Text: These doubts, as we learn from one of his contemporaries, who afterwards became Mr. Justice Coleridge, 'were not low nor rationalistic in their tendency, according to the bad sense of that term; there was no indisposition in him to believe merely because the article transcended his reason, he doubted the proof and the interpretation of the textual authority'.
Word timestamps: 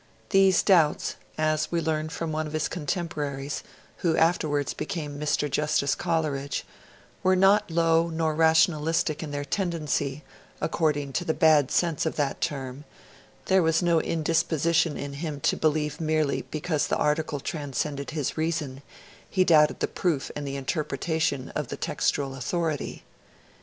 These 0.31 0.63
doubts, 0.63 1.15
as 1.37 1.71
we 1.71 1.79
learn 1.79 2.09
from 2.09 2.31
one 2.31 2.47
of 2.47 2.53
his 2.53 2.67
contemporaries, 2.67 3.61
who 3.97 4.17
afterwards 4.17 4.73
became 4.73 5.19
Mr. 5.19 5.47
Justice 5.47 5.93
Coleridge, 5.93 6.65
'were 7.21 7.35
not 7.35 7.69
low 7.69 8.09
nor 8.09 8.33
rationalistic 8.33 9.21
in 9.21 9.29
their 9.29 9.45
tendency, 9.45 10.23
according 10.59 11.13
to 11.13 11.23
the 11.23 11.35
bad 11.35 11.69
sense 11.69 12.07
of 12.07 12.15
that 12.15 12.41
term; 12.41 12.83
there 13.45 13.61
was 13.61 13.83
no 13.83 14.01
indisposition 14.01 14.97
in 14.97 15.13
him 15.13 15.39
to 15.41 15.55
believe 15.55 16.01
merely 16.01 16.45
because 16.49 16.87
the 16.87 16.97
article 16.97 17.39
transcended 17.39 18.09
his 18.09 18.35
reason, 18.35 18.81
he 19.29 19.43
doubted 19.43 19.81
the 19.81 19.87
proof 19.87 20.31
and 20.35 20.47
the 20.47 20.55
interpretation 20.55 21.49
of 21.49 21.67
the 21.67 21.77
textual 21.77 22.33
authority'. 22.33 23.03